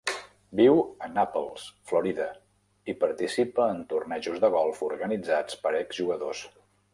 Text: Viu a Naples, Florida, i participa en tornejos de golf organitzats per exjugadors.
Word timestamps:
Viu 0.59 0.77
a 1.07 1.09
Naples, 1.17 1.65
Florida, 1.91 2.25
i 2.93 2.95
participa 3.03 3.67
en 3.75 3.83
tornejos 3.93 4.41
de 4.47 4.51
golf 4.57 4.83
organitzats 4.89 5.61
per 5.67 5.75
exjugadors. 5.83 6.43